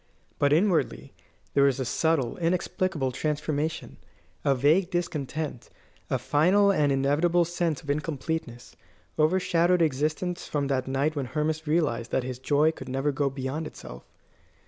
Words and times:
But 0.39 0.51
inwardly 0.51 1.13
there 1.53 1.65
was 1.65 1.79
a 1.79 1.85
subtle, 1.85 2.35
inexplicable 2.37 3.11
transformation. 3.11 3.97
A 4.43 4.55
vague 4.55 4.89
discontent, 4.89 5.69
a 6.09 6.17
final 6.17 6.71
and 6.71 6.91
inevitable 6.91 7.45
sense 7.45 7.83
of 7.83 7.89
incompleteness, 7.91 8.75
overshadowed 9.19 9.83
existence 9.83 10.47
from 10.47 10.65
that 10.69 10.87
night 10.87 11.15
when 11.15 11.27
Hermas 11.27 11.67
realised 11.67 12.09
that 12.09 12.23
his 12.23 12.39
joy 12.39 12.71
could 12.71 12.89
never 12.89 13.11
go 13.11 13.29
beyond 13.29 13.67
itself. 13.67 14.03